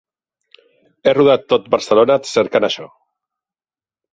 [1.09, 2.89] He rodat tot Barcelona cercant això.